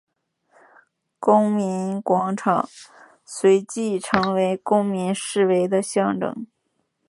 [1.19, 2.67] 公民广场
[3.23, 6.47] 随即成为公民示威的象征。